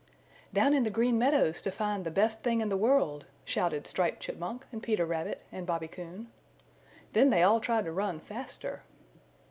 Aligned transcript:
"Down 0.51 0.73
in 0.73 0.81
the 0.81 0.89
Green 0.89 1.19
Meadows 1.19 1.61
to 1.61 1.69
find 1.69 2.03
the 2.03 2.09
Best 2.09 2.41
Thing 2.41 2.59
in 2.59 2.69
the 2.69 2.75
World!" 2.75 3.25
shouted 3.45 3.85
Striped 3.85 4.19
Chipmunk 4.19 4.65
and 4.71 4.81
Peter 4.81 5.05
Rabbit 5.05 5.43
and 5.51 5.67
Bobby 5.67 5.87
Coon. 5.87 6.31
Then 7.13 7.29
they 7.29 7.43
all 7.43 7.59
tried 7.59 7.85
to 7.85 7.91
run 7.91 8.19
faster. 8.19 8.81